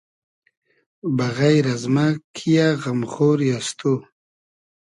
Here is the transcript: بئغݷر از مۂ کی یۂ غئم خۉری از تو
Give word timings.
بئغݷر 1.17 1.65
از 1.73 1.83
مۂ 1.93 2.05
کی 2.35 2.49
یۂ 2.57 2.67
غئم 2.81 2.99
خۉری 3.11 3.49
از 3.57 3.67
تو 3.79 3.91